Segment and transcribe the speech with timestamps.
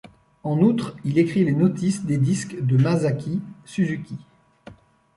[0.41, 4.17] En outre, il écrit les notices des disques de Masaaki Suzuki.